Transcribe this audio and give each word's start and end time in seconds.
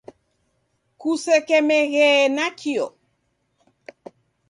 Kusekemeghee 0.99 2.15
nakio. 2.35 2.85